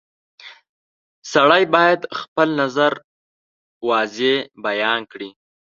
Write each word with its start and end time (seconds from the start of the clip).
•سړی 1.31 1.63
باید 1.75 1.99
خپل 2.19 2.47
نظر 2.61 2.91
واضح 3.87 4.35
بیان 4.65 4.99
کړي. 5.11 5.29